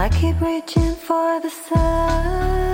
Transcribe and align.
I 0.00 0.08
keep 0.10 0.40
reaching 0.40 0.94
for 0.94 1.40
the 1.40 1.50
sun. 1.50 2.67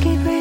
keep 0.00 0.37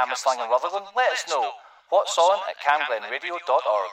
camera 0.00 0.16
slang 0.16 0.40
in 0.40 0.48
Rutherglen? 0.48 0.88
Let 0.96 1.12
us 1.12 1.28
know. 1.28 1.52
What's 1.90 2.16
on 2.16 2.40
at 2.48 2.56
camglenradio.org. 2.64 3.92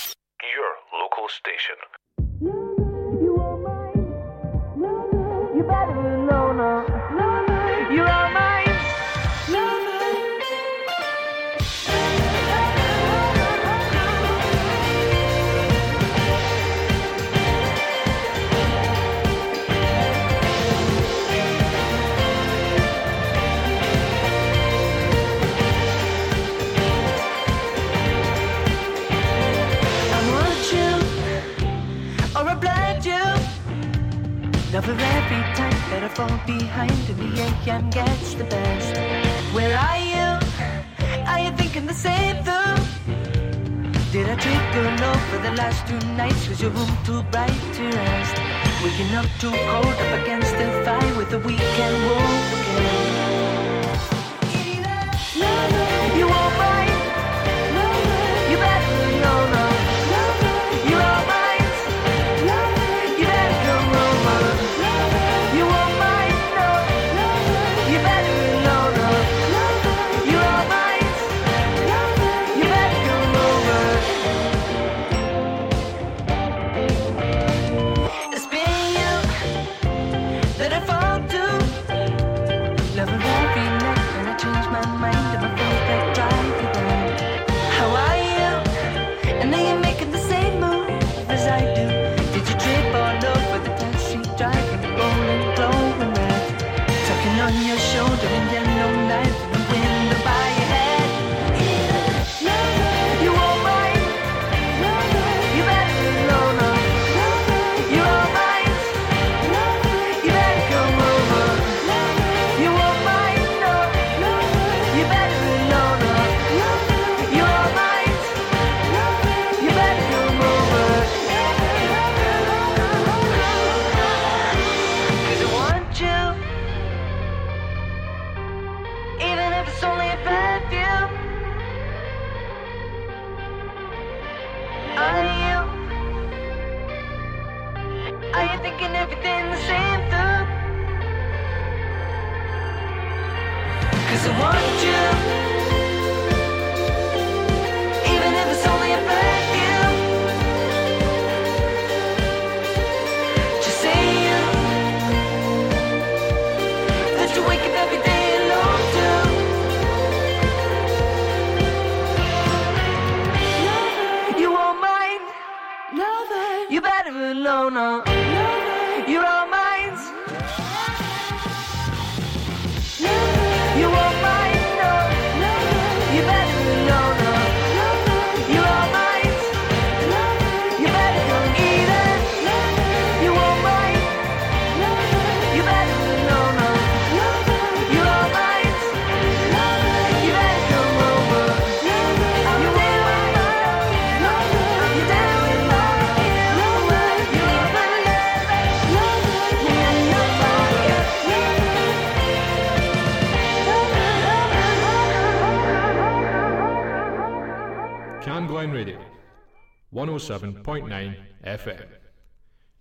107.9 209.93 211.15
FM. 211.45 211.85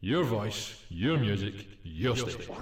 Your 0.00 0.22
voice, 0.22 0.80
your 0.88 1.18
music, 1.18 1.54
your 1.82 2.14
station. 2.14 2.54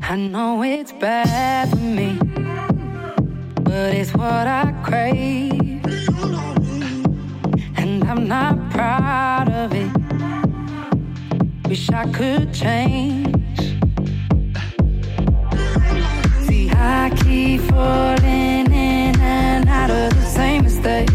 I 0.00 0.16
know 0.16 0.62
it's 0.62 0.92
bad 0.92 1.70
for 1.70 1.76
me, 1.76 2.16
but 3.62 3.94
it's 3.94 4.14
what 4.14 4.46
I 4.46 4.72
crave. 4.84 5.84
And 7.76 8.04
I'm 8.04 8.28
not 8.28 8.70
proud 8.70 9.48
of 9.48 9.72
it. 9.74 9.90
Wish 11.68 11.90
I 11.90 12.06
could 12.12 12.54
change. 12.54 13.43
I 16.86 17.08
keep 17.24 17.62
falling 17.62 18.70
in 18.70 19.18
and 19.18 19.66
out 19.70 19.90
of 19.90 20.14
the 20.14 20.26
same 20.26 20.64
mistake. 20.64 21.08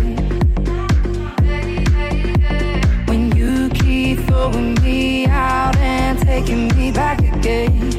When 3.08 3.32
you 3.38 3.70
keep 3.70 4.18
throwing 4.22 4.74
me 4.82 5.28
out 5.28 5.78
and 5.78 6.18
taking 6.20 6.70
me 6.70 6.92
back 6.92 7.20
again. 7.20 7.99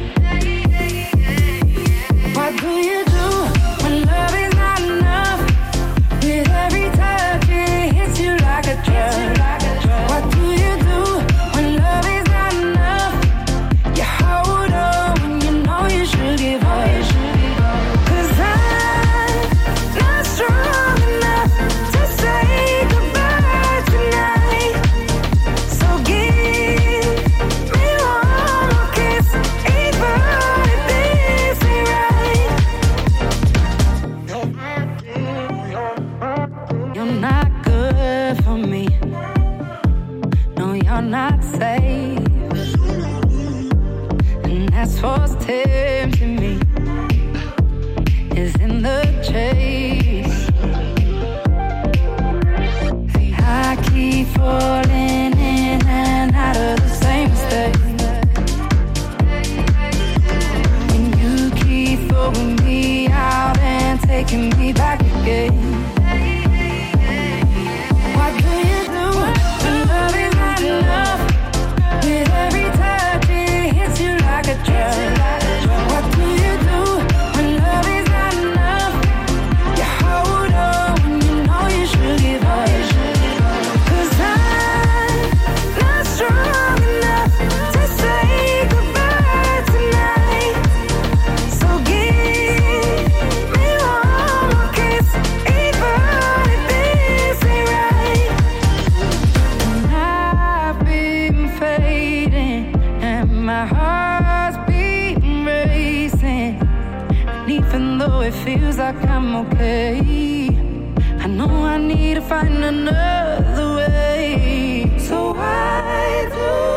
find 112.30 112.62
another 112.62 113.74
way. 113.74 114.88
So 114.98 115.32
why 115.32 116.28
do 116.30 116.69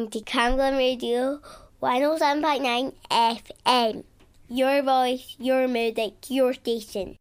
on 0.00 0.08
the 0.08 0.76
Radio 0.78 1.40
107.9 1.82 2.94
FM. 3.10 4.04
Your 4.48 4.82
voice, 4.82 5.36
your 5.38 5.68
music, 5.68 6.14
your 6.28 6.54
station. 6.54 7.19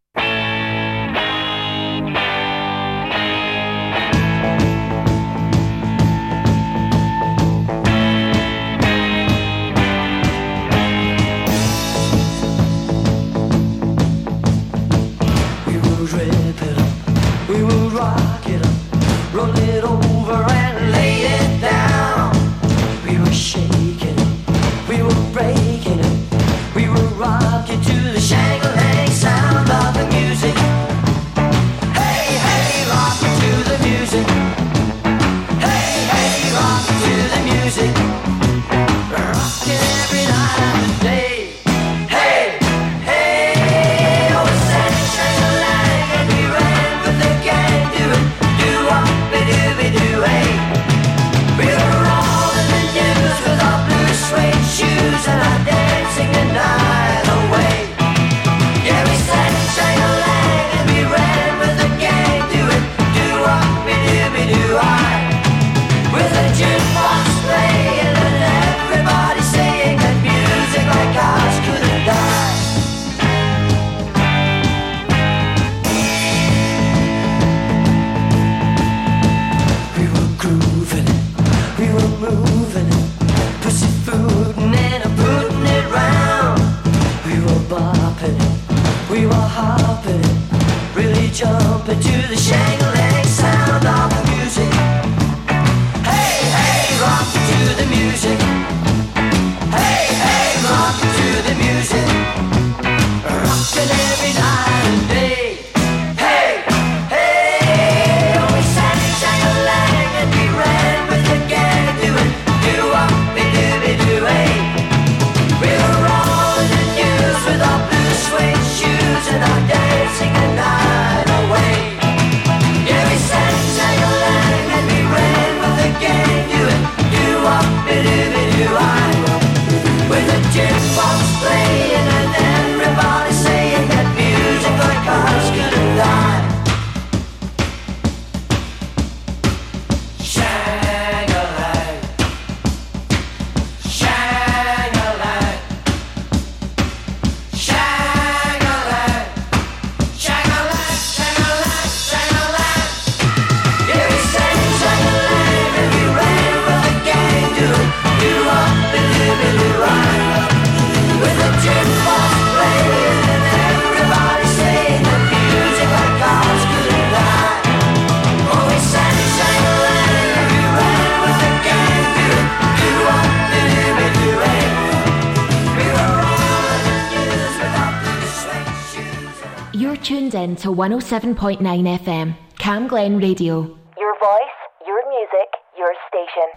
107.9 180.80 181.60
FM, 182.00 182.34
Cam 182.58 182.88
Glen 182.88 183.18
Radio. 183.18 183.78
Your 183.98 184.18
voice, 184.18 184.60
your 184.88 185.02
music, 185.10 185.50
your 185.78 185.94
station. 186.08 186.48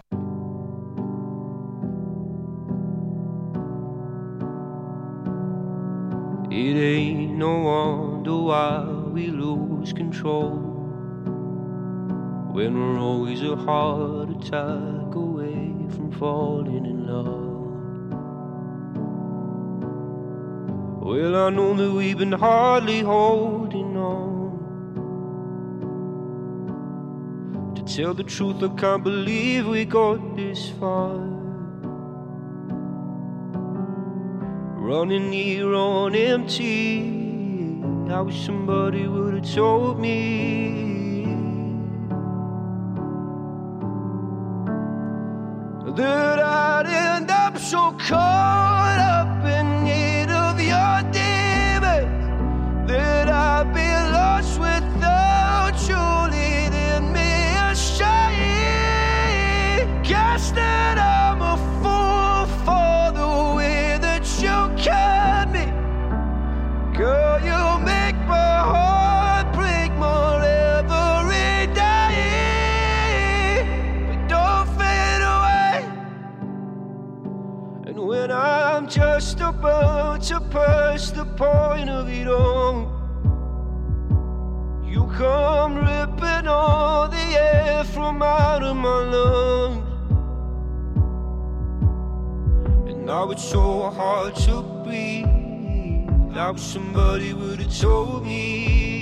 It 6.49 6.77
ain't 6.79 7.33
no 7.33 7.59
wonder 7.59 8.37
why 8.37 8.85
we 9.11 9.27
lose 9.27 9.91
control 9.91 10.51
when 12.53 12.79
we're 12.79 12.99
always 12.99 13.41
a 13.41 13.57
heart 13.57 14.29
attack 14.29 15.15
away 15.15 15.75
from 15.89 16.13
falling 16.13 16.85
in 16.85 17.05
love. 17.07 17.42
Well, 21.05 21.35
I 21.35 21.49
know 21.49 21.73
that 21.73 21.91
we've 21.91 22.17
been 22.17 22.31
hardly 22.31 23.01
holding 23.01 23.97
on. 23.97 24.53
To 27.75 27.83
tell 27.83 28.13
the 28.13 28.23
truth, 28.23 28.63
I 28.63 28.69
can't 28.79 29.03
believe 29.03 29.67
we 29.67 29.83
got 29.83 30.37
this 30.37 30.69
far. 30.79 31.17
Running 34.79 35.33
here 35.33 35.73
on 35.73 36.15
empty. 36.15 37.83
I 38.09 38.21
wish 38.21 38.45
somebody 38.45 39.05
would 39.05 39.33
have 39.33 39.53
told 39.53 39.99
me. 39.99 41.25
That 45.97 46.39
I'd 46.39 46.87
end 46.87 47.29
up 47.29 47.57
so 47.57 47.91
caught 47.99 48.99
up 48.99 49.45
in 49.45 49.87
it. 49.87 50.12
wish 96.53 96.61
somebody 96.61 97.33
would've 97.33 97.79
told 97.79 98.25
me. 98.25 98.92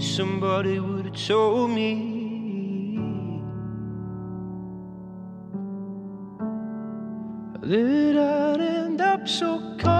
somebody 0.00 0.80
would 0.80 1.04
have 1.04 1.26
told 1.26 1.70
me 1.70 2.18
that 7.62 8.16
I'd 8.16 8.60
end 8.60 9.00
up 9.00 9.28
so 9.28 9.76
cold. 9.78 9.99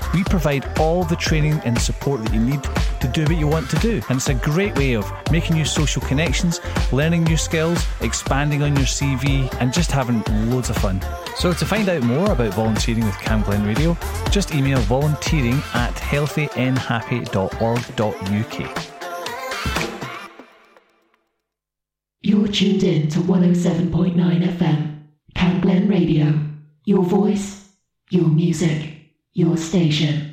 We 0.13 0.23
provide 0.23 0.79
all 0.79 1.03
the 1.03 1.15
training 1.15 1.61
and 1.65 1.79
support 1.79 2.23
that 2.23 2.33
you 2.33 2.39
need 2.39 2.63
to 2.63 3.07
do 3.07 3.23
what 3.23 3.37
you 3.37 3.47
want 3.47 3.69
to 3.69 3.77
do. 3.77 4.01
And 4.09 4.17
it's 4.17 4.27
a 4.29 4.33
great 4.33 4.75
way 4.77 4.95
of 4.95 5.09
making 5.31 5.55
new 5.55 5.65
social 5.65 6.01
connections, 6.01 6.59
learning 6.91 7.23
new 7.23 7.37
skills, 7.37 7.85
expanding 8.01 8.63
on 8.63 8.75
your 8.75 8.85
CV, 8.85 9.53
and 9.59 9.71
just 9.73 9.91
having 9.91 10.23
loads 10.49 10.69
of 10.69 10.77
fun. 10.77 11.01
So 11.35 11.53
to 11.53 11.65
find 11.65 11.89
out 11.89 12.03
more 12.03 12.31
about 12.31 12.53
volunteering 12.53 13.05
with 13.05 13.17
Cam 13.19 13.41
Glen 13.43 13.65
Radio, 13.65 13.97
just 14.29 14.53
email 14.53 14.79
volunteering 14.79 15.61
at 15.73 15.95
healthynhappy.org.uk. 15.95 18.87
You're 22.23 22.47
tuned 22.47 22.83
in 22.83 23.09
to 23.09 23.19
107.9 23.19 24.13
FM. 24.57 24.99
Cam 25.33 25.61
Glen 25.61 25.87
Radio. 25.87 26.39
Your 26.85 27.03
voice, 27.03 27.67
your 28.11 28.27
music, 28.27 28.90
your 29.33 29.57
station. 29.57 30.30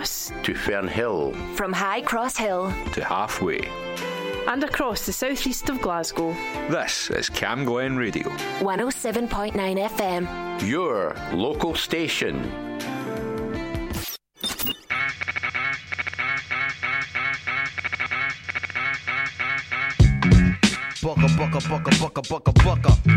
Cross 0.00 0.32
to 0.44 0.54
Fernhill 0.54 1.34
From 1.56 1.74
High 1.74 2.00
Cross 2.00 2.38
Hill 2.38 2.72
to 2.94 3.04
halfway. 3.04 3.60
and 4.48 4.64
across 4.64 5.04
the 5.04 5.12
southeast 5.12 5.68
of 5.68 5.82
Glasgow. 5.82 6.32
This 6.70 7.10
is 7.10 7.28
Cam 7.28 7.66
Glen 7.66 7.98
Radio, 7.98 8.30
107.9 8.60 9.52
FM. 9.52 10.66
Your 10.66 11.14
local 11.34 11.74
station. 11.74 12.50
Bucka, 21.02 21.28
bucka, 21.36 21.60
bucka, 21.68 21.90
bucka, 22.00 22.22
bucka, 22.22 22.52
bucka. 22.52 23.09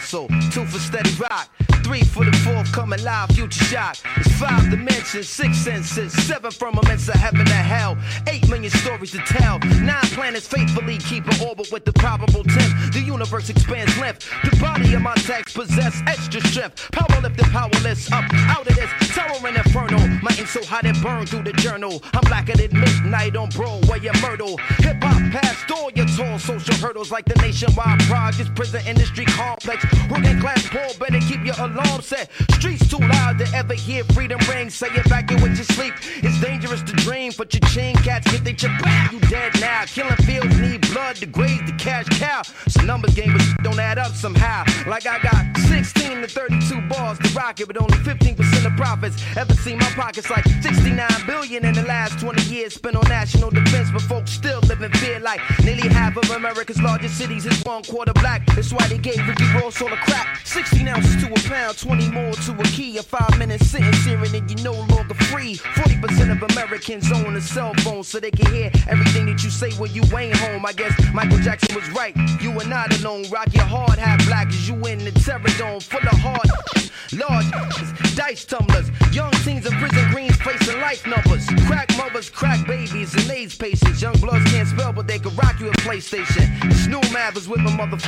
Hustle, 0.00 0.28
two 0.50 0.64
for 0.64 0.78
Steady 0.78 1.10
Rock, 1.16 1.50
three 1.84 2.02
for 2.02 2.24
the 2.24 2.32
forthcoming 2.38 3.02
live 3.04 3.28
future 3.32 3.64
shock. 3.64 3.98
It's 4.16 4.29
five 4.40 4.70
dimensions, 4.70 5.28
six 5.28 5.58
senses, 5.58 6.12
seven 6.26 6.50
firmaments 6.50 7.08
of 7.08 7.14
heaven 7.14 7.40
and 7.40 7.50
hell, 7.50 7.94
eight 8.26 8.48
million 8.48 8.70
stories 8.70 9.10
to 9.10 9.18
tell. 9.18 9.58
Nine 9.58 10.10
planets 10.16 10.46
faithfully 10.48 10.96
keep 10.96 11.26
an 11.26 11.46
orbit 11.46 11.70
with 11.70 11.84
the 11.84 11.92
probable 11.92 12.42
tenth. 12.44 12.92
The 12.94 13.00
universe 13.00 13.50
expands 13.50 13.96
length. 13.98 14.26
The 14.42 14.56
body 14.56 14.94
of 14.94 15.02
my 15.02 15.14
text 15.16 15.54
possess 15.54 16.00
extra 16.06 16.40
strength. 16.40 16.90
Power 16.90 17.20
lifted, 17.20 17.44
powerless, 17.52 18.10
up 18.12 18.24
out 18.48 18.66
of 18.66 18.74
this 18.74 18.90
towering 19.14 19.56
inferno. 19.56 19.98
My 20.22 20.34
ink 20.38 20.48
so 20.48 20.64
hot 20.64 20.86
it 20.86 20.96
burned 21.02 21.28
through 21.28 21.44
the 21.44 21.52
journal. 21.52 22.02
I'm 22.14 22.22
blacker 22.22 22.56
than 22.56 22.72
midnight 22.80 23.36
on 23.36 23.50
Broadway 23.50 23.98
and 24.06 24.22
Myrtle. 24.22 24.56
Hip 24.78 25.02
hop 25.02 25.20
past 25.32 25.70
all 25.70 25.90
your 25.92 26.06
tall 26.06 26.38
social 26.38 26.74
hurdles 26.76 27.10
like 27.10 27.26
the 27.26 27.38
nationwide 27.42 28.00
projects, 28.08 28.50
prison 28.54 28.80
industry 28.86 29.26
complex. 29.26 29.84
Working 30.10 30.40
class 30.40 30.66
poor, 30.68 30.88
better 30.98 31.20
keep 31.28 31.44
your 31.44 31.58
alarm 31.58 32.00
set. 32.00 32.30
Streets 32.52 32.88
too 32.88 32.98
loud 32.98 33.38
to 33.38 33.46
ever 33.54 33.74
hear 33.74 34.02
freedom 34.04 34.29
ring. 34.38 34.70
Say 34.70 34.88
it 34.88 35.08
back 35.08 35.30
in 35.30 35.40
with 35.42 35.56
your 35.56 35.64
sleep. 35.64 35.94
It's 36.22 36.40
dangerous 36.40 36.82
to 36.82 36.92
dream, 36.92 37.32
but 37.36 37.52
your 37.54 37.60
chain 37.70 37.94
cats 37.96 38.30
get 38.30 38.44
they 38.44 38.52
chip 38.52 38.70
back. 38.82 39.12
You 39.12 39.20
dead 39.20 39.52
now. 39.60 39.84
Killing 39.86 40.16
fields 40.16 40.58
need 40.58 40.80
blood 40.92 41.16
to 41.16 41.26
graze 41.26 41.60
the 41.66 41.72
cash 41.72 42.06
cow. 42.18 42.42
It's 42.66 42.76
a 42.76 42.82
numbers 42.82 43.14
game, 43.14 43.32
but 43.32 43.62
don't 43.62 43.78
add 43.78 43.98
up 43.98 44.12
somehow. 44.12 44.64
Like 44.86 45.06
I 45.06 45.18
got 45.22 45.56
16 45.68 46.22
to 46.22 46.28
32 46.28 46.80
bars 46.88 47.18
to 47.18 47.28
rock 47.30 47.60
it, 47.60 47.66
but 47.66 47.80
only 47.80 47.98
15% 47.98 48.66
of 48.66 48.76
profits. 48.76 49.16
Ever 49.36 49.54
seen 49.54 49.78
my 49.78 49.90
pockets 49.90 50.30
like 50.30 50.44
69 50.62 51.08
billion 51.26 51.64
in 51.64 51.74
the 51.74 51.82
last 51.82 52.18
20 52.20 52.42
years 52.42 52.74
spent 52.74 52.96
on 52.96 53.08
national 53.08 53.50
defense, 53.50 53.90
but 53.90 54.02
folks 54.02 54.30
still 54.30 54.60
live 54.60 54.82
in 54.82 54.92
fear 54.92 55.20
like 55.20 55.40
nearly 55.64 55.88
half 55.88 56.16
of 56.16 56.30
America's 56.30 56.80
largest 56.80 57.16
cities 57.16 57.46
is 57.46 57.62
one 57.64 57.82
quarter 57.84 58.12
black. 58.14 58.46
That's 58.54 58.72
why 58.72 58.86
they 58.88 58.98
gave 58.98 59.26
Ricky 59.26 59.44
Ross 59.54 59.80
all 59.80 59.88
the 59.88 59.96
crap. 59.96 60.46
16 60.46 60.88
ounces 60.88 61.22
to 61.22 61.32
a 61.32 61.48
pound, 61.48 61.78
20 61.78 62.10
more 62.10 62.32
to 62.32 62.52
a 62.52 62.64
key. 62.64 62.98
A 62.98 63.02
five 63.02 63.38
minute 63.38 63.60
sentence 63.62 64.06
and 64.22 64.50
you're 64.50 64.72
no 64.72 64.78
longer 64.94 65.14
free. 65.14 65.56
40% 65.56 66.30
of 66.30 66.50
Americans 66.52 67.10
own 67.10 67.36
a 67.36 67.40
cell 67.40 67.72
phone 67.78 68.04
so 68.04 68.20
they 68.20 68.30
can 68.30 68.52
hear 68.52 68.70
everything 68.88 69.26
that 69.26 69.42
you 69.42 69.50
say 69.50 69.72
when 69.72 69.92
you 69.92 70.02
ain't 70.16 70.36
home. 70.36 70.66
I 70.66 70.72
guess 70.72 70.92
Michael 71.14 71.38
Jackson 71.38 71.74
was 71.74 71.88
right. 71.90 72.14
You 72.40 72.50
are 72.60 72.66
not 72.66 72.94
alone. 73.00 73.24
Rock 73.30 73.52
your 73.54 73.64
hard 73.64 73.98
hat 73.98 74.20
black 74.26 74.48
as 74.48 74.68
you 74.68 74.74
in 74.86 74.98
the 74.98 75.12
terror 75.12 75.42
dome 75.58 75.80
full 75.80 76.00
of 76.00 76.18
hard. 76.18 76.48
Large 77.12 77.50
dice 78.14 78.44
tumblers, 78.44 78.88
young 79.12 79.32
teens 79.42 79.66
in 79.66 79.72
prison 79.72 80.10
greens 80.12 80.36
facing 80.36 80.80
life 80.80 81.04
numbers. 81.06 81.44
Crack 81.66 81.88
mothers, 81.96 82.30
crack 82.30 82.64
babies, 82.66 83.14
and 83.14 83.28
AIDS 83.30 83.56
patients. 83.56 84.00
Young 84.00 84.14
bloods 84.18 84.44
can't 84.52 84.68
spell, 84.68 84.92
but 84.92 85.08
they 85.08 85.18
can 85.18 85.34
rock 85.34 85.58
you 85.58 85.68
a 85.68 85.72
PlayStation. 85.72 86.46
Snoop 86.72 87.10
Mathers 87.12 87.48
with 87.48 87.60
my 87.60 87.74
mother. 87.74 87.98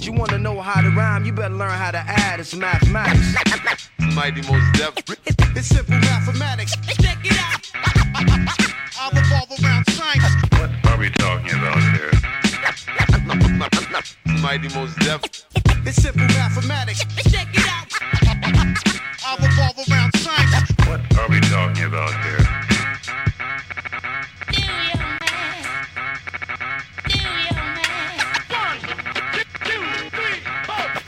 You 0.00 0.12
wanna 0.12 0.38
know 0.38 0.60
how 0.60 0.80
to 0.80 0.90
rhyme? 0.90 1.24
You 1.26 1.32
better 1.32 1.54
learn 1.54 1.70
how 1.70 1.90
to 1.90 1.98
add. 1.98 2.40
It's 2.40 2.54
mathematics. 2.54 3.90
Mighty 4.14 4.42
most 4.42 4.72
def. 4.74 4.94
It's 5.56 5.68
simple 5.68 5.94
mathematics. 5.94 6.74
Check 7.00 7.18
it 7.24 7.38
out. 7.38 7.70
I'll 8.98 9.10
revolve 9.10 9.50
around 9.62 9.84
science. 9.90 10.24
What 10.52 10.70
are 10.86 10.98
we 10.98 11.10
talking 11.10 11.58
about 11.58 11.80
here? 11.94 12.10
Mighty 14.42 14.68
most 14.74 14.98
def. 14.98 15.22
It's 15.86 16.02
simple 16.02 16.26
mathematics. 16.26 17.04
Check 17.30 17.48
it 17.52 17.66
out. 17.68 17.86
I'll 19.24 19.38
revolve 19.38 19.78
around 19.88 20.16
science. 20.16 20.70
What 20.86 21.00
are 21.18 21.28
we 21.28 21.40
talking 21.40 21.84
about 21.84 22.12
here? 22.24 22.46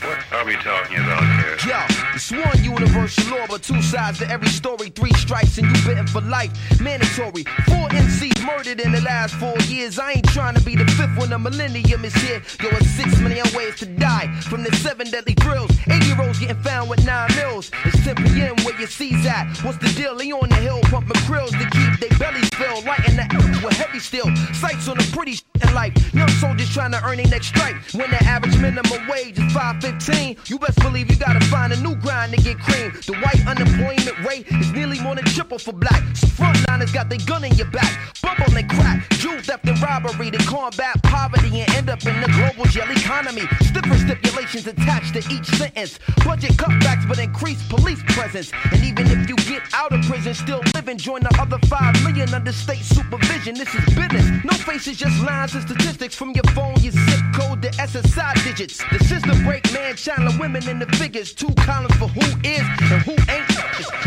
What 0.00 0.32
are 0.32 0.44
we 0.46 0.54
talking 0.56 0.98
about 0.98 1.24
here? 1.40 1.56
Yo, 1.68 2.01
one 2.30 2.62
universal 2.62 3.36
law, 3.36 3.46
but 3.48 3.62
two 3.62 3.80
sides 3.82 4.18
to 4.18 4.30
every 4.30 4.48
story. 4.48 4.90
Three 4.90 5.12
strikes 5.14 5.58
and 5.58 5.66
you 5.66 5.82
bitten 5.84 6.06
for 6.06 6.20
life. 6.20 6.52
Mandatory. 6.80 7.44
Four 7.66 7.88
MCs 7.88 8.44
murdered 8.44 8.80
in 8.80 8.92
the 8.92 9.00
last 9.00 9.34
four 9.34 9.56
years. 9.66 9.98
I 9.98 10.12
ain't 10.12 10.28
trying 10.28 10.54
to 10.54 10.62
be 10.62 10.76
the 10.76 10.84
fifth 10.92 11.16
when 11.18 11.30
the 11.30 11.38
millennium 11.38 12.04
is 12.04 12.14
here. 12.14 12.42
Yo, 12.62 12.68
it's 12.76 12.90
six 12.90 13.18
million 13.18 13.46
ways 13.56 13.76
to 13.76 13.86
die 13.86 14.28
from 14.42 14.62
the 14.62 14.74
seven 14.76 15.10
deadly 15.10 15.34
thrills. 15.34 15.70
Eight 15.88 16.04
year 16.04 16.20
olds 16.20 16.38
getting 16.38 16.62
found 16.62 16.90
with 16.90 17.04
nine 17.04 17.30
mils. 17.36 17.70
It's 17.84 18.04
10 18.04 18.16
p.m. 18.16 18.56
where 18.64 18.78
your 18.78 18.88
C's 18.88 19.26
at. 19.26 19.56
What's 19.64 19.78
the 19.78 19.88
deal? 19.96 20.16
They 20.16 20.30
on 20.32 20.48
the 20.48 20.56
hill 20.56 20.80
pumping 20.82 21.20
krills 21.22 21.50
to 21.50 21.66
keep 21.70 22.00
their 22.00 22.18
bellies 22.18 22.48
filled. 22.50 22.84
Lighting 22.84 23.16
the 23.16 23.60
with 23.64 23.74
heavy 23.74 23.98
steel. 23.98 24.28
Sights 24.52 24.88
on 24.88 24.98
the 24.98 25.08
pretty 25.12 25.34
shit 25.34 25.62
in 25.62 25.74
life. 25.74 25.92
Young 26.14 26.28
soldiers 26.28 26.70
trying 26.72 26.92
to 26.92 27.02
earn 27.04 27.16
their 27.16 27.28
next 27.28 27.48
strike. 27.48 27.76
When 27.92 28.10
the 28.10 28.22
average 28.24 28.56
minimum 28.58 29.08
wage 29.08 29.38
is 29.38 29.52
515, 29.52 30.36
you 30.46 30.58
best 30.58 30.78
believe 30.80 31.10
you 31.10 31.16
gotta 31.16 31.44
find 31.46 31.72
a 31.72 31.80
new 31.80 31.94
grind 32.12 32.32
to 32.34 32.40
get 32.42 32.58
cream. 32.58 32.92
The 33.06 33.16
white 33.24 33.42
unemployment 33.46 34.18
rate 34.26 34.46
is 34.60 34.70
nearly 34.72 35.00
more 35.00 35.14
than 35.14 35.24
triple 35.24 35.58
for 35.58 35.72
black. 35.72 36.02
So 36.14 36.26
frontliners 36.26 36.92
got 36.92 37.08
their 37.08 37.18
gun 37.26 37.44
in 37.44 37.54
your 37.54 37.70
back. 37.70 37.92
Bubble 38.22 38.56
and 38.56 38.68
crack, 38.68 39.08
jewel 39.12 39.40
theft 39.40 39.66
and 39.66 39.80
robbery 39.80 40.30
to 40.30 40.38
combat 40.38 41.02
poverty 41.02 41.60
and 41.60 41.71
end 41.82 41.90
up 41.90 42.06
in 42.06 42.20
the 42.20 42.28
global 42.28 42.64
jail 42.70 42.90
economy. 42.90 43.42
Stiffer 43.60 43.98
stipulations 43.98 44.66
attached 44.66 45.14
to 45.14 45.22
each 45.32 45.46
sentence. 45.46 45.98
Budget 46.24 46.52
cutbacks 46.52 47.06
but 47.08 47.18
increased 47.18 47.68
police 47.68 48.02
presence. 48.06 48.52
And 48.70 48.82
even 48.84 49.06
if 49.06 49.28
you 49.28 49.36
get 49.36 49.62
out 49.74 49.92
of 49.92 50.04
prison, 50.04 50.34
still 50.34 50.62
living, 50.74 50.98
join 50.98 51.22
the 51.22 51.34
other 51.40 51.58
5 51.66 52.02
million 52.04 52.32
under 52.34 52.52
state 52.52 52.84
supervision. 52.84 53.54
This 53.54 53.74
is 53.74 53.84
business. 53.94 54.26
No 54.44 54.52
faces, 54.52 54.96
just 54.96 55.20
lines 55.22 55.54
and 55.54 55.62
statistics 55.64 56.14
from 56.14 56.30
your 56.30 56.44
phone, 56.54 56.74
your 56.80 56.92
zip 56.92 57.24
code, 57.34 57.62
the 57.62 57.70
SSI 57.70 58.44
digits. 58.44 58.82
The 58.92 58.98
system 59.04 59.42
break 59.44 59.70
man, 59.72 59.96
channeling 59.96 60.38
women 60.38 60.68
in 60.68 60.78
the 60.78 60.86
figures. 60.96 61.32
Two 61.32 61.52
columns 61.58 61.94
for 61.96 62.08
who 62.08 62.26
is 62.44 62.66
and 62.92 63.02
who 63.02 63.12
ain't. 63.32 63.52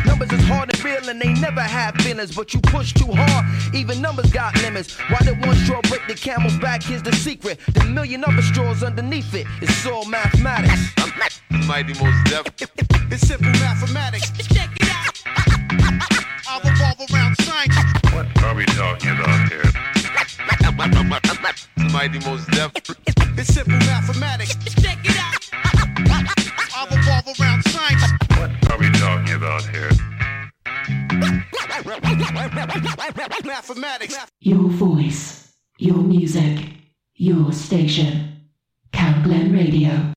Numbers 0.05 0.31
is 0.31 0.47
hard 0.47 0.69
to 0.69 0.77
feel 0.77 1.09
and 1.09 1.19
they 1.19 1.33
never 1.33 1.61
have 1.61 1.95
feelings, 1.95 2.35
but 2.35 2.53
you 2.53 2.61
push 2.61 2.93
too 2.93 3.11
hard. 3.11 3.45
Even 3.73 4.01
numbers 4.01 4.31
got 4.31 4.55
limits. 4.61 4.97
Why 5.09 5.19
did 5.19 5.45
one 5.45 5.55
straw 5.57 5.81
break 5.83 6.07
the 6.07 6.13
camel's 6.13 6.57
back? 6.57 6.83
Here's 6.83 7.03
the 7.03 7.13
secret. 7.13 7.59
The 7.73 7.85
million 7.85 8.23
other 8.23 8.41
straws 8.41 8.83
underneath 8.83 9.33
it. 9.33 9.47
It's 9.61 9.85
all 9.85 10.05
mathematics. 10.05 10.93
Mighty 11.67 11.93
most 12.01 12.23
def. 12.25 12.45
It's 13.11 13.27
simple 13.27 13.51
mathematics. 13.59 14.31
Check 14.47 14.69
it 14.79 14.89
out. 14.89 15.21
I'll 16.47 16.61
revolve 16.61 17.09
around 17.11 17.35
science. 17.41 17.75
What 18.13 18.27
are 18.43 18.55
we 18.55 18.65
talking 18.65 19.11
about 19.11 19.49
here? 19.49 19.63
Mighty 21.91 22.19
most 22.19 22.49
def. 22.51 22.71
It's 23.37 23.53
simple 23.53 23.77
mathematics. 23.79 24.55
Check 24.81 24.99
it 25.03 25.17
out. 25.17 25.35
I'll 26.75 26.87
revolve 26.87 27.39
around 27.39 27.63
science. 27.69 28.03
What 28.37 28.51
are 28.71 28.77
we 28.77 28.89
talking 28.91 29.35
about 29.35 29.63
here? 29.69 29.91
Mathematics. 33.43 34.17
Your 34.39 34.69
voice, 34.69 35.53
your 35.77 35.97
music, 35.97 36.59
your 37.17 37.51
station. 37.53 38.49
Cam 38.91 39.23
Glen 39.23 39.53
Radio. 39.53 40.11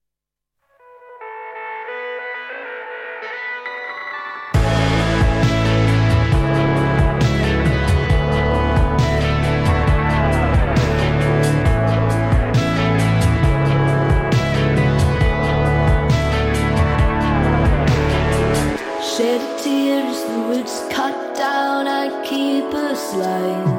Shed 19.00 19.40
a 19.40 19.62
tear 19.62 20.02
the 20.04 20.46
wood's 20.48 20.82
cut 20.90 21.37
down. 21.37 21.87
I 21.87 22.24
keep 22.24 22.64
a 22.74 22.96
slice. 22.96 23.77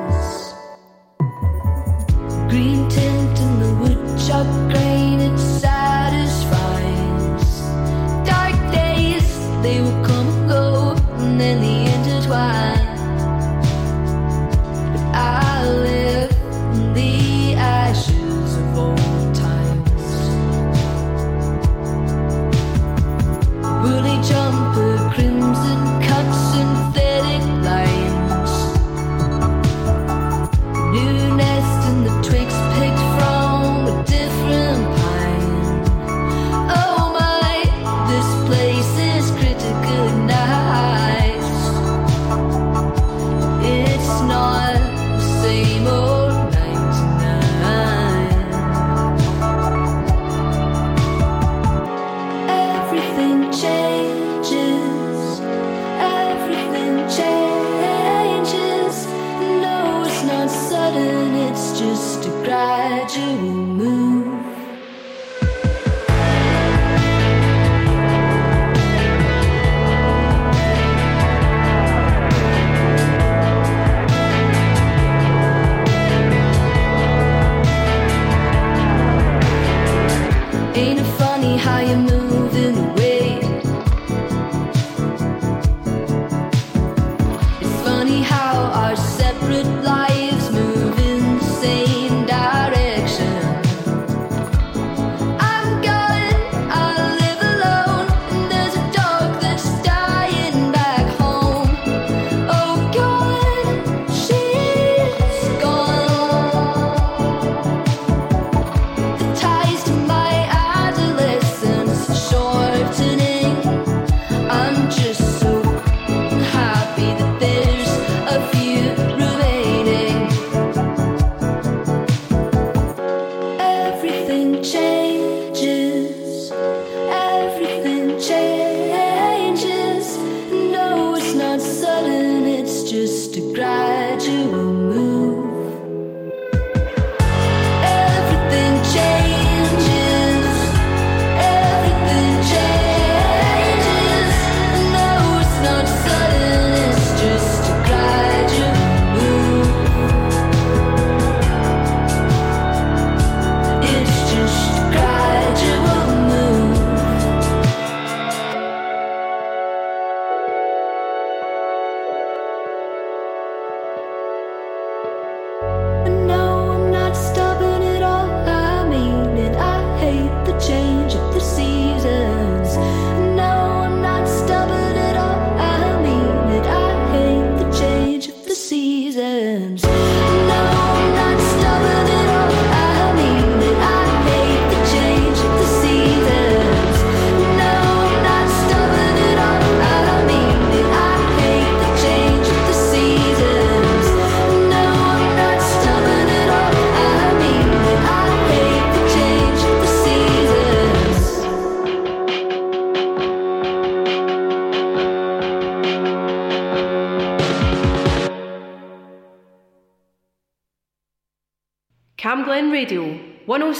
Tint 3.69 3.91
in 3.91 4.69
the 4.69 5.09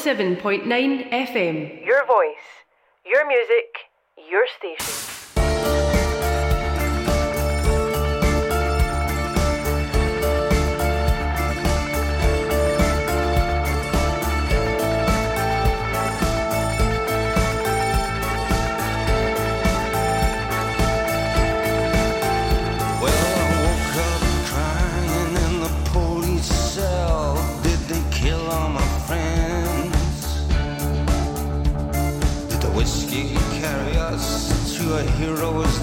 107.9 0.04 1.12
FM. 1.12 1.86
Your 1.86 2.06
voice, 2.06 2.48
your 3.06 3.28
music, 3.28 3.69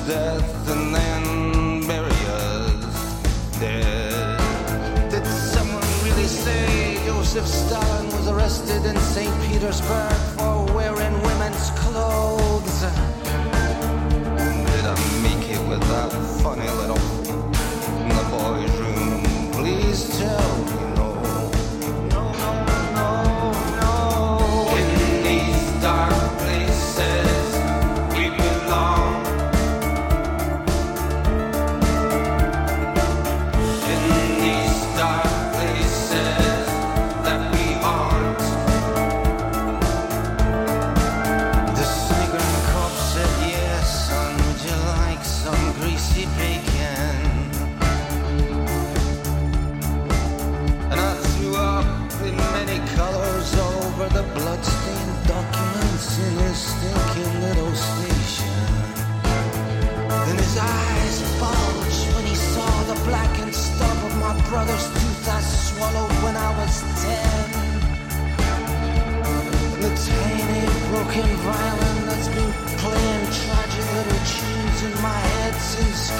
death 0.07 0.69
and 0.69 0.95
then 0.95 1.87
bury 1.87 2.11
us 2.11 3.59
dead. 3.59 5.11
Did 5.11 5.27
someone 5.27 5.83
really 6.05 6.27
say 6.27 7.05
Joseph 7.05 7.47
Stalin 7.47 8.07
was 8.07 8.29
arrested 8.29 8.85
in 8.85 8.97
St. 8.97 9.33
Petersburg 9.45 10.13
for 10.37 10.65
wearing 10.75 11.15
women's 11.23 11.71
clothes? 11.71 12.81
Did 14.73 14.85
I 14.85 14.97
make 15.23 15.49
it 15.51 15.63
with 15.69 15.81
that 15.81 16.11
funny 16.43 16.69
little 16.81 17.03
in 18.03 18.09
the 18.09 18.27
boys' 18.31 18.77
room? 18.79 19.53
Please 19.53 20.19
tell 20.19 20.57
me. 20.65 20.86
broken 71.17 71.37
violin 71.37 72.07
that's 72.07 72.29
been 72.29 72.53
playing 72.79 73.27
tragic 73.33 73.93
little 73.95 74.21
tunes 74.27 74.83
in 74.83 75.03
my 75.03 75.19
head 75.19 75.55
since 75.55 76.11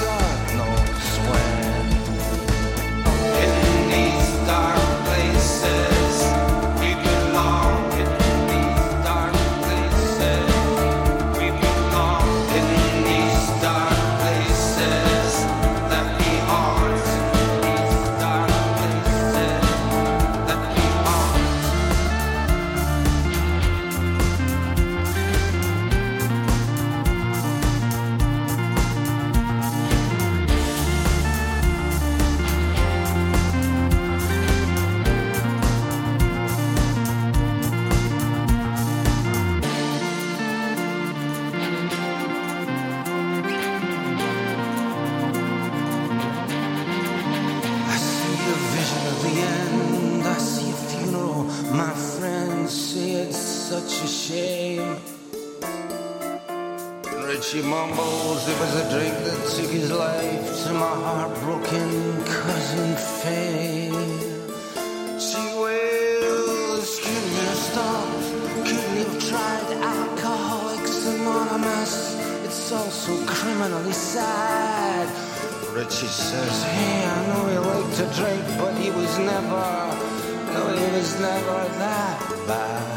mumbles 57.77 58.47
it 58.49 58.57
was 58.63 58.73
a 58.83 58.85
drink 58.93 59.15
that 59.25 59.39
took 59.55 59.71
his 59.79 59.91
life 59.91 60.45
to 60.63 60.69
my 60.83 60.95
heartbroken 61.05 61.89
cousin 62.25 62.91
Faye. 63.19 63.91
She 65.25 65.43
wails, 65.61 66.89
couldn't 67.03 67.33
you 67.39 67.55
stop? 67.69 68.09
Couldn't 68.67 68.93
you 68.97 69.03
have 69.05 69.19
tried 69.29 69.67
Alcoholics 69.95 70.97
Anonymous? 71.13 71.95
It's 72.45 72.71
all 72.71 72.91
so 73.05 73.13
criminally 73.35 73.97
sad. 74.13 75.07
Richie 75.75 76.13
says, 76.29 76.55
Hey, 76.73 76.99
I 77.13 77.17
know 77.27 77.43
he 77.51 77.57
liked 77.71 77.95
to 78.01 78.05
drink, 78.19 78.43
but 78.61 78.73
he 78.81 78.89
was 78.99 79.13
never, 79.31 79.67
no, 80.53 80.61
he 80.81 80.87
was 80.97 81.11
never 81.27 81.57
that 81.81 82.17
bad. 82.47 82.96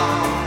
Belong. 0.00 0.40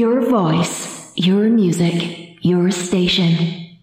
Your 0.00 0.22
voice, 0.22 1.12
your 1.14 1.50
music, 1.50 2.38
your 2.40 2.70
station. 2.70 3.76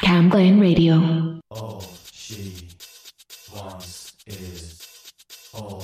Cam 0.00 0.30
Radio. 0.60 1.40
All 1.50 1.82
she 2.12 2.68
wants 3.52 4.14
is, 4.24 4.78
all 5.52 5.83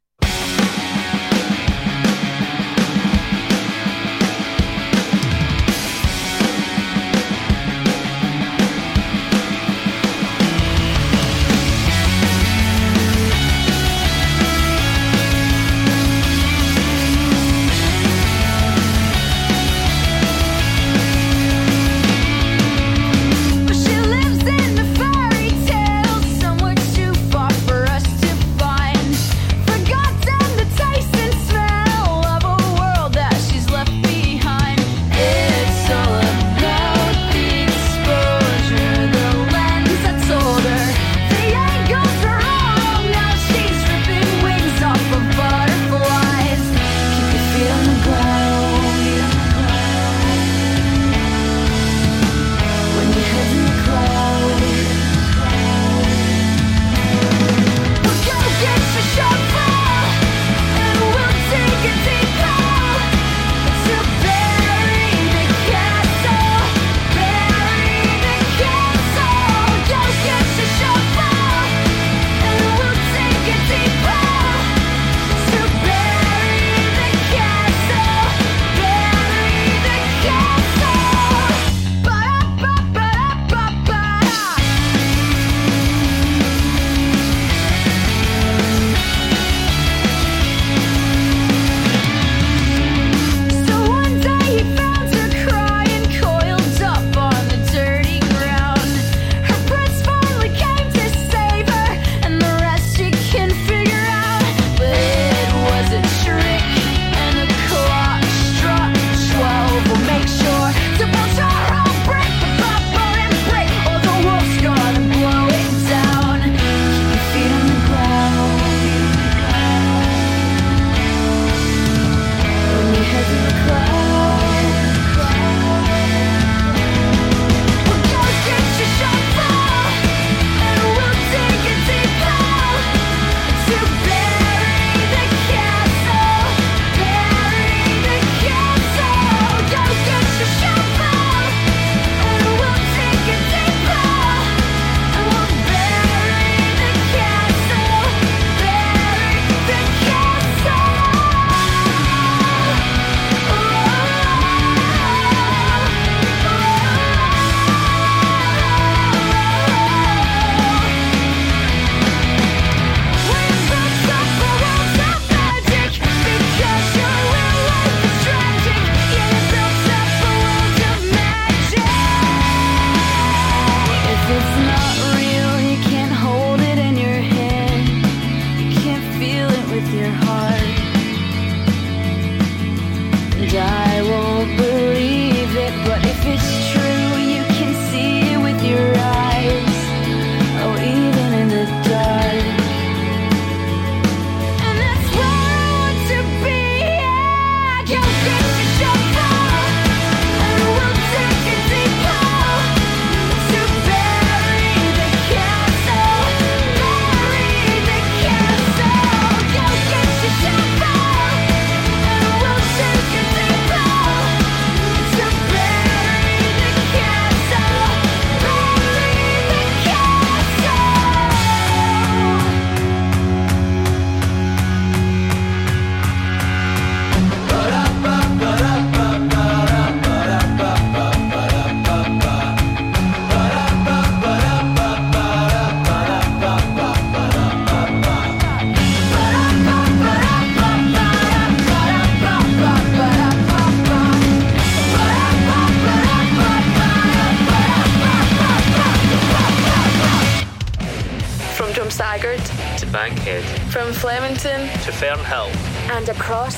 die. 183.51 183.90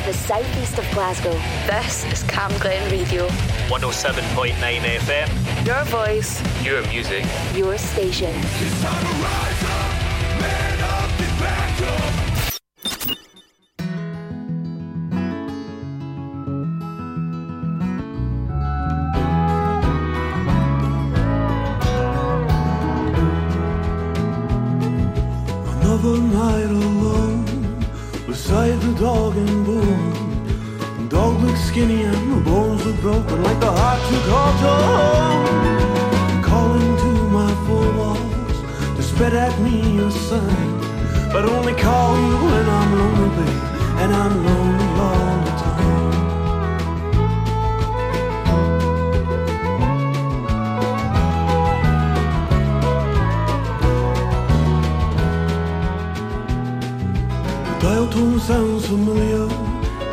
the 0.05 0.13
southeast 0.13 0.77
of 0.77 0.89
Glasgow. 0.91 1.31
This 1.65 2.03
is 2.11 2.23
Cam 2.23 2.51
Glen 2.59 2.91
Radio. 2.91 3.27
107.9 3.69 4.53
FM. 4.53 5.65
Your 5.65 5.83
voice. 5.85 6.41
Your 6.63 6.85
music. 6.87 7.25
Your 7.55 7.77
station. 7.77 8.33
Spread 39.15 39.33
at 39.33 39.59
me 39.59 39.95
your 39.95 40.09
sign. 40.09 40.73
But 41.31 41.45
only 41.45 41.73
call 41.73 42.15
you 42.17 42.35
when 42.51 42.67
I'm 42.79 42.91
lonely, 42.99 43.29
babe. 43.37 43.63
And 44.01 44.11
I'm 44.21 44.33
lonely 44.47 44.89
all 45.07 45.35
the 45.47 45.53
time. 45.65 46.13
The 57.65 57.73
dial 57.83 58.07
tone 58.09 58.39
sounds 58.39 58.87
familiar. 58.87 59.45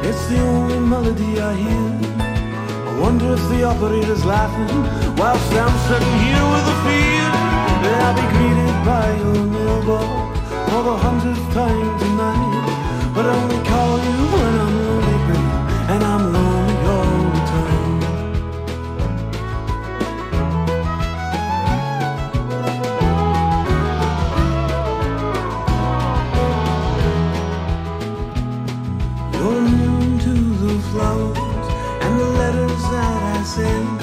It's 0.08 0.26
the 0.28 0.40
only 0.40 0.78
melody 0.78 1.40
I 1.40 1.54
hear. 1.64 1.88
I 2.88 2.92
wonder 3.00 3.32
if 3.32 3.42
the 3.48 3.64
operator's 3.64 4.24
laughing 4.26 4.72
whilst 5.16 5.52
I'm 5.64 5.76
sitting 5.88 6.16
here 6.24 6.44
with 6.52 6.74
a 6.74 6.78
fear 6.84 7.39
I'll 8.10 8.16
be 8.16 8.22
greeted 8.36 8.76
by 8.84 9.06
your 9.22 9.44
mailbox 9.54 10.40
for 10.68 10.82
the 10.82 10.96
hundredth 10.98 11.46
time 11.54 11.98
tonight. 12.00 13.12
But 13.14 13.24
I 13.26 13.28
only 13.40 13.62
call 13.68 13.98
you 14.02 14.16
when 14.34 14.52
I'm 14.64 14.74
lonely, 14.82 15.42
and 15.92 16.02
I'm 16.02 16.32
lonely 16.32 16.76
all 16.90 17.22
the 17.36 17.42
time. 17.54 18.00
You're 29.34 29.58
immune 29.58 30.18
to 30.18 30.34
the 30.64 30.74
flowers 30.90 31.66
and 32.02 32.12
the 32.18 32.28
letters 32.40 32.82
that 32.90 33.22
I 33.36 33.40
send. 33.44 34.00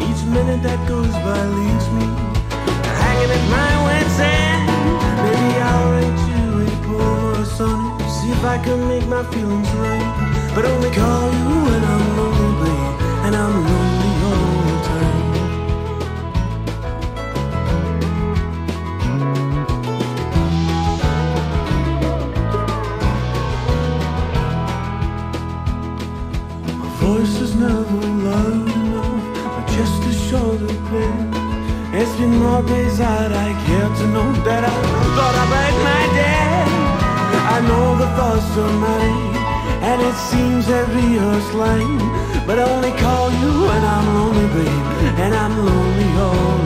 Each 0.00 0.22
minute 0.26 0.62
that 0.62 0.86
goes 0.86 1.14
by 1.26 1.44
leaves 1.44 1.88
me 1.90 2.21
if 8.42 8.48
I 8.48 8.58
can 8.58 8.88
make 8.88 9.06
my 9.06 9.22
feelings 9.30 9.70
right. 9.74 10.52
But 10.52 10.64
only 10.64 10.90
call 10.90 11.30
you 11.32 11.54
when 11.66 11.82
I'm 11.94 12.16
lonely, 12.18 12.78
and 13.24 13.36
I'm 13.36 13.54
lonely 13.70 14.12
all 14.30 14.62
the 14.68 14.78
time. 14.90 15.20
My 26.80 26.90
voice 26.98 27.36
is 27.46 27.54
never 27.54 28.06
loud 28.26 28.68
enough, 28.76 29.22
but 29.54 29.66
just 29.78 30.02
a 30.10 30.14
shoulder 30.28 30.74
pain. 30.90 31.18
It's 31.94 32.14
been 32.16 32.34
more 32.42 32.62
that 32.62 33.30
I 33.46 33.48
care 33.66 33.90
to 33.98 34.04
know 34.14 34.32
that 34.46 34.64
I 34.64 34.74
thought 35.14 35.36
about 35.46 35.74
my 35.86 36.02
dad. 36.16 36.41
Know 37.68 37.96
the 37.96 38.08
thoughts 38.16 38.56
are 38.64 38.74
mine, 38.86 39.36
and 39.90 40.02
it 40.02 40.16
seems 40.30 40.68
every 40.68 41.02
rehearsed 41.02 41.54
line. 41.54 41.98
But 42.46 42.58
I 42.58 42.64
only 42.74 42.92
call 43.04 43.30
you 43.30 43.52
when 43.68 43.82
I'm 43.94 44.06
lonely, 44.16 44.48
babe, 44.56 44.86
and 45.22 45.34
I'm 45.34 45.54
lonely 45.64 46.10
all 46.26 46.61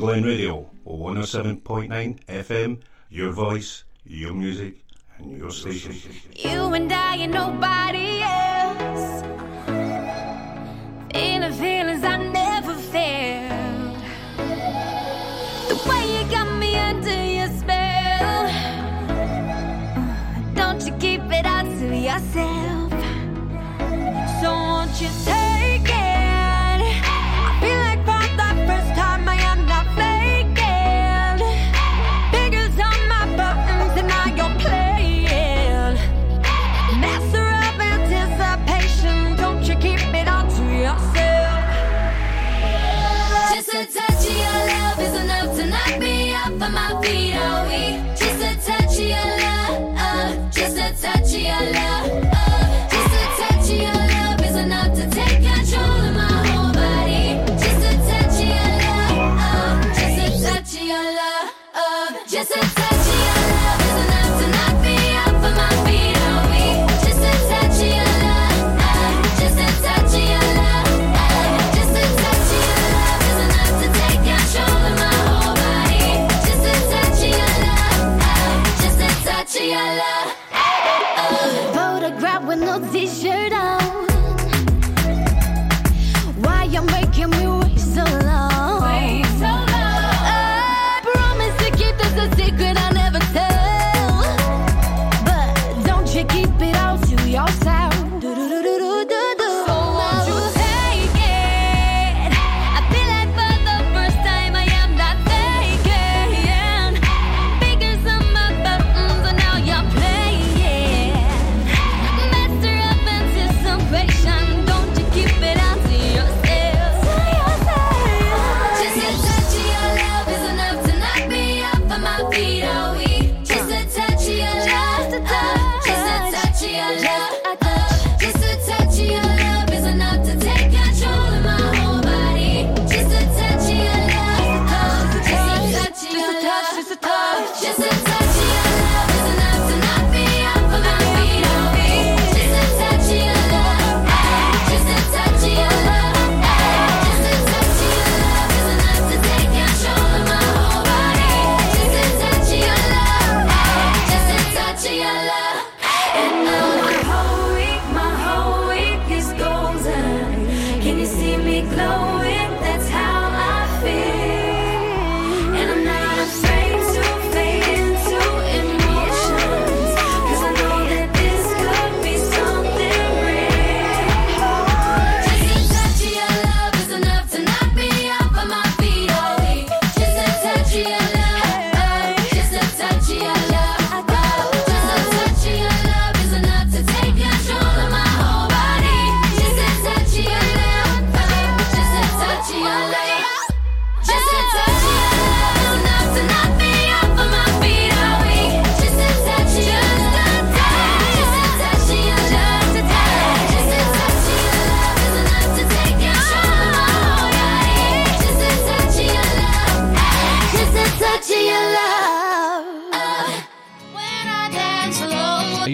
Glen 0.00 0.24
Radio, 0.24 0.66
107.9 0.86 2.24
FM, 2.24 2.80
your 3.10 3.32
voice, 3.32 3.84
your 4.06 4.32
music, 4.32 4.82
and 5.18 5.36
your 5.36 5.50
station. 5.50 5.94
You 6.34 6.72
and 6.72 6.90
I 6.90 7.16
and 7.16 7.34
nobody 7.34 8.22
else. 8.22 9.22
Feeling 11.12 11.52
feelings 11.52 12.02
I 12.02 12.16
never 12.16 12.72
felt. 12.72 13.98
The 15.68 15.76
way 15.86 16.02
you 16.16 16.30
got 16.30 16.48
me 16.58 16.78
under 16.78 17.22
your 17.36 17.48
spell. 17.48 18.48
Don't 20.54 20.80
you 20.86 20.94
keep 20.94 21.20
it 21.30 21.44
out 21.44 21.66
to 21.78 21.94
yourself. 21.94 22.90
So 24.40 24.50
won't 24.50 24.98
you 24.98 25.08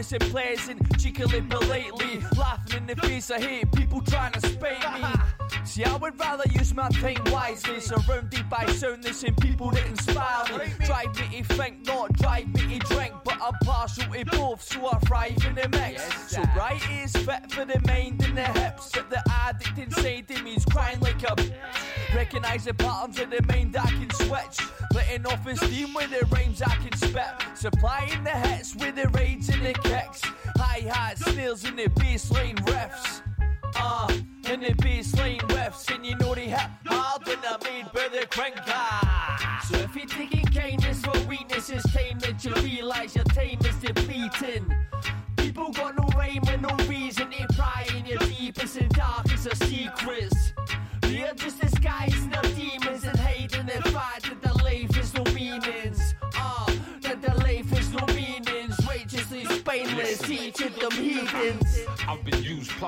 Generous 0.00 0.12
and 0.12 0.32
pleasant, 0.32 0.98
cheekily 0.98 1.42
politely. 1.42 2.24
Laughing 2.38 2.78
in 2.78 2.86
the 2.86 2.96
face 3.02 3.28
of 3.28 3.42
hate, 3.42 3.70
people 3.72 4.00
trying 4.00 4.32
to 4.32 4.40
spite 4.40 4.80
me. 4.94 5.06
See, 5.66 5.84
I 5.84 5.94
would 5.94 6.18
rather 6.18 6.44
use 6.52 6.72
my 6.72 6.88
time 6.88 7.22
wisely, 7.26 7.80
surrounded 7.80 8.48
by 8.48 8.64
soundness 8.64 9.22
and 9.24 9.36
people 9.36 9.70
that 9.72 9.86
inspire 9.86 10.58
me. 10.58 10.72
Drive 10.86 11.14
me 11.16 11.42
to 11.42 11.54
think, 11.54 11.86
not 11.86 12.14
drive 12.14 12.48
me 12.48 12.78
to 12.78 12.94
drink, 12.94 13.12
but 13.24 13.36
I'm 13.42 13.52
partial 13.62 14.04
to 14.10 14.24
both, 14.24 14.62
so 14.62 14.88
I 14.90 14.98
thrive 15.00 15.36
in 15.46 15.54
the 15.56 15.68
mix. 15.68 16.30
so 16.32 16.40
right 16.56 16.80
is 16.90 17.12
fit 17.12 17.52
for 17.52 17.66
the 17.66 17.78
mind 17.86 18.24
and 18.24 18.38
the 18.38 18.44
hips, 18.58 18.92
but 18.94 19.10
the 19.10 19.22
addict 19.30 19.76
inside 19.76 20.30
me 20.42 20.54
is 20.54 20.64
crying 20.64 21.00
like 21.00 21.22
a. 21.24 21.36
Recognize 22.32 22.64
the 22.64 22.74
patterns 22.74 23.18
of 23.18 23.30
the 23.30 23.42
mind 23.48 23.76
I 23.76 23.90
can 23.90 24.08
switch, 24.10 24.70
letting 24.94 25.26
off 25.26 25.44
the 25.44 25.56
steam 25.56 25.92
with 25.94 26.10
the 26.10 26.24
rhymes 26.26 26.62
I 26.62 26.76
can 26.76 26.96
spit, 26.96 27.24
supplying 27.56 28.22
the 28.22 28.30
hits 28.30 28.76
with 28.76 28.94
the 28.94 29.08
raids 29.08 29.48
and 29.48 29.66
the 29.66 29.72
kicks, 29.72 30.22
hi 30.54 30.78
hats, 30.88 31.24
snails 31.24 31.64
and 31.64 31.76
the 31.76 31.86
bassline 31.86 32.54
riffs. 32.66 33.22
Uh, 33.74 34.12
and 34.44 34.62
the 34.62 34.72
bassline 34.74 35.40
riffs, 35.40 35.92
and 35.92 36.06
you 36.06 36.14
know 36.18 36.32
they 36.36 36.50
hit 36.50 36.60
hard 36.86 37.26
when 37.26 37.40
they're 37.40 37.58
made 37.64 37.92
by 37.92 38.06
the 38.16 38.24
cranker. 38.28 39.62
So 39.64 39.78
if 39.78 39.96
you're 39.96 40.06
taking 40.06 40.46
kindness 40.46 41.00
for 41.00 41.18
weakness, 41.26 41.68
it's 41.68 41.82
time 41.92 42.20
that 42.20 42.44
you 42.44 42.54
realize 42.62 43.16
your 43.16 43.24
time 43.24 43.58
is 43.64 43.74
depleting. 43.74 44.72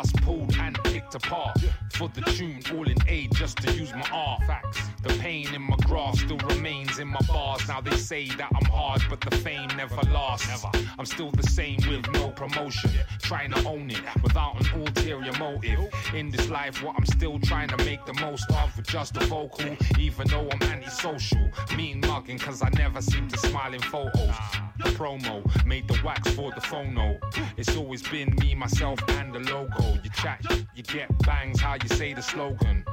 Plus 0.02 0.12
pulled 0.24 0.56
and 0.56 0.76
picked 0.84 1.14
apart 1.14 1.58
for 1.92 2.08
the 2.08 2.20
tune, 2.22 2.62
all 2.74 2.88
in 2.88 2.96
aid 3.08 3.32
just 3.34 3.58
to 3.58 3.72
use 3.72 3.92
my 3.92 4.08
art. 4.12 4.42
Facts. 4.46 4.91
The 5.02 5.18
pain 5.18 5.52
in 5.54 5.62
my 5.62 5.76
graph 5.84 6.16
still 6.18 6.38
remains 6.48 6.98
in 6.98 7.08
my 7.08 7.20
bars. 7.26 7.66
Now 7.68 7.80
they 7.80 7.96
say 7.96 8.28
that 8.28 8.50
I'm 8.54 8.64
hard, 8.66 9.02
but 9.10 9.20
the 9.20 9.36
fame 9.36 9.68
never 9.76 10.00
lasts. 10.10 10.64
I'm 10.98 11.06
still 11.06 11.30
the 11.32 11.42
same 11.42 11.78
with 11.88 12.08
no 12.12 12.30
promotion, 12.30 12.90
trying 13.20 13.50
to 13.52 13.68
own 13.68 13.90
it 13.90 14.00
without 14.22 14.60
an 14.60 14.80
ulterior 14.80 15.32
motive. 15.38 15.92
In 16.14 16.30
this 16.30 16.48
life, 16.48 16.82
what 16.82 16.94
I'm 16.96 17.06
still 17.06 17.38
trying 17.40 17.68
to 17.68 17.76
make 17.78 18.04
the 18.04 18.14
most 18.14 18.48
of 18.52 18.76
with 18.76 18.86
just 18.86 19.16
a 19.16 19.26
vocal, 19.26 19.76
even 19.98 20.28
though 20.28 20.48
I'm 20.50 20.62
antisocial. 20.62 21.50
Mean 21.76 22.00
mugging, 22.00 22.38
cause 22.38 22.62
I 22.62 22.68
never 22.70 23.02
seem 23.02 23.28
to 23.28 23.38
smile 23.38 23.74
in 23.74 23.80
photos. 23.80 24.34
The 24.78 24.90
promo 24.90 25.42
made 25.66 25.88
the 25.88 25.98
wax 26.04 26.30
for 26.30 26.50
the 26.52 26.60
phono. 26.60 27.18
It's 27.56 27.76
always 27.76 28.02
been 28.02 28.34
me, 28.36 28.54
myself, 28.54 29.00
and 29.08 29.34
the 29.34 29.40
logo. 29.40 29.98
You 30.02 30.10
chat, 30.10 30.44
you 30.74 30.82
get 30.82 31.08
bangs, 31.24 31.60
how 31.60 31.74
you 31.74 31.88
say 31.88 32.14
the 32.14 32.22
slogan. 32.22 32.84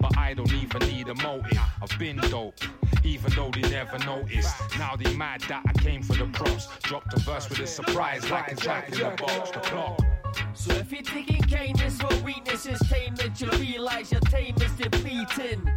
But 0.00 0.16
I 0.16 0.34
don't 0.34 0.52
even 0.52 0.80
need 0.88 0.99
a 1.08 1.14
motive. 1.22 1.58
I've 1.82 1.98
been 1.98 2.16
dope, 2.16 2.58
even 3.04 3.32
though 3.34 3.50
they 3.50 3.68
never 3.68 3.98
noticed. 4.00 4.54
Now 4.78 4.96
they 4.96 5.14
mad 5.16 5.40
that 5.48 5.62
I 5.66 5.72
came 5.74 6.02
for 6.02 6.14
the 6.14 6.26
props. 6.26 6.68
Dropped 6.82 7.14
a 7.14 7.20
verse 7.20 7.48
with 7.48 7.60
a 7.60 7.66
surprise, 7.66 8.30
like 8.30 8.52
a 8.52 8.56
jack 8.56 8.92
in 8.92 8.98
the 8.98 9.14
box. 9.16 9.50
The 9.50 9.60
clock. 9.60 10.00
So 10.54 10.72
if 10.74 10.92
you're 10.92 11.02
taking 11.02 11.42
kindness 11.42 12.00
for 12.00 12.14
weakness, 12.22 12.66
it's 12.66 12.86
time 12.88 13.14
that 13.16 13.40
you 13.40 13.50
realize 13.58 14.12
your 14.12 14.20
time 14.22 14.54
is 14.60 14.72
depleting. 14.72 15.70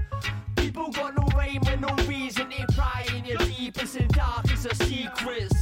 People 0.55 0.91
got 0.91 1.15
no 1.15 1.23
rhyme 1.37 1.61
and 1.67 1.81
no 1.81 1.95
reason 2.07 2.49
to 2.49 2.65
pry 2.73 3.05
in 3.15 3.25
your 3.25 3.37
deepest 3.37 3.95
and 3.97 4.09
darkest 4.09 4.65
of 4.65 4.77
secrets. 4.77 5.52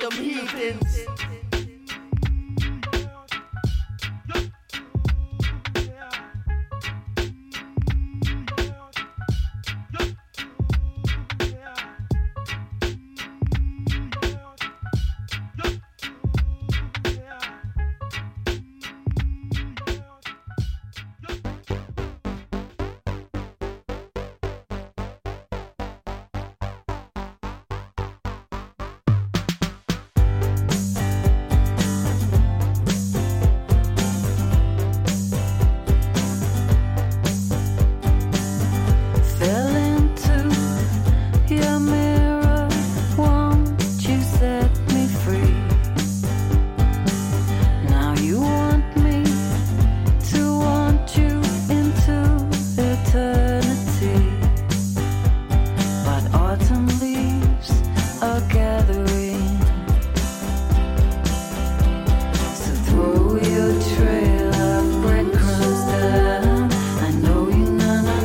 Them 0.00 0.12
heathens. 0.12 1.13